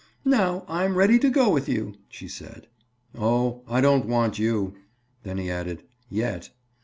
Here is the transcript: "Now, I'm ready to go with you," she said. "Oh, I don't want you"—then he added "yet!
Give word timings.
"Now, 0.25 0.65
I'm 0.67 0.95
ready 0.95 1.19
to 1.19 1.29
go 1.29 1.51
with 1.51 1.69
you," 1.69 1.93
she 2.09 2.27
said. 2.27 2.65
"Oh, 3.15 3.61
I 3.69 3.81
don't 3.81 4.07
want 4.07 4.39
you"—then 4.39 5.37
he 5.37 5.51
added 5.51 5.83
"yet! 6.09 6.49